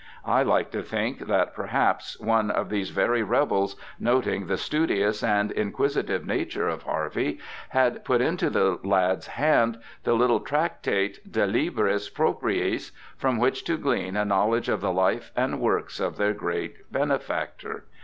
I 0.25 0.41
like 0.41 0.71
to 0.71 0.81
think 0.81 1.27
that, 1.27 1.53
perhaps, 1.53 2.19
one 2.19 2.49
of 2.49 2.69
these 2.71 2.89
very 2.89 3.21
rebels, 3.21 3.75
noting 3.99 4.47
the 4.47 4.57
studious 4.57 5.21
and 5.23 5.51
inquisitive 5.51 6.25
nature 6.25 6.67
of 6.67 6.81
Harvey, 6.81 7.37
had 7.69 8.03
put 8.03 8.19
into 8.19 8.49
the 8.49 8.79
lad's 8.83 9.27
hand 9.27 9.77
the 10.03 10.13
little 10.15 10.39
tractate, 10.39 11.31
De 11.31 11.45
libris 11.45 12.09
propriis, 12.09 12.91
from 13.15 13.37
which 13.37 13.63
to 13.65 13.77
glean 13.77 14.17
a 14.17 14.25
know 14.25 14.47
ledge 14.49 14.69
of 14.69 14.81
the 14.81 14.91
life 14.91 15.31
and 15.35 15.61
works 15.61 15.99
of 15.99 16.17
their 16.17 16.33
great 16.33 16.91
benefactor. 16.91 17.85